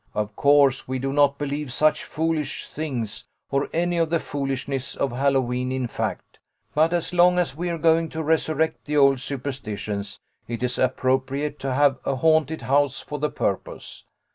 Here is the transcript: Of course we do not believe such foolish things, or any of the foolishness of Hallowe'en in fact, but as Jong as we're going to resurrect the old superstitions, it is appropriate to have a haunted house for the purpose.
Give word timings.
Of 0.15 0.35
course 0.35 0.87
we 0.87 0.97
do 0.97 1.13
not 1.13 1.37
believe 1.37 1.71
such 1.71 2.03
foolish 2.03 2.67
things, 2.69 3.25
or 3.51 3.69
any 3.71 3.97
of 3.99 4.09
the 4.09 4.19
foolishness 4.19 4.95
of 4.95 5.11
Hallowe'en 5.11 5.71
in 5.71 5.85
fact, 5.85 6.39
but 6.73 6.91
as 6.91 7.11
Jong 7.11 7.37
as 7.37 7.55
we're 7.55 7.77
going 7.77 8.09
to 8.09 8.23
resurrect 8.23 8.85
the 8.85 8.97
old 8.97 9.19
superstitions, 9.19 10.19
it 10.47 10.63
is 10.63 10.79
appropriate 10.79 11.59
to 11.59 11.75
have 11.75 11.99
a 12.03 12.15
haunted 12.15 12.63
house 12.63 12.99
for 12.99 13.19
the 13.19 13.29
purpose. 13.29 14.03